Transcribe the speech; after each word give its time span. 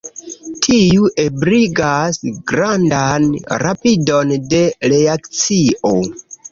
Tiu 0.67 1.09
ebligas 1.23 2.19
grandan 2.53 3.31
rapidon 3.69 4.37
de 4.57 4.67
reakcio. 4.93 5.99